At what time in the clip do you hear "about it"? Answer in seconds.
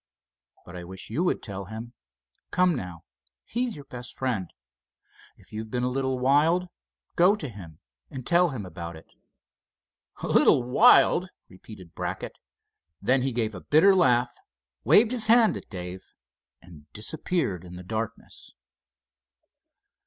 8.65-9.05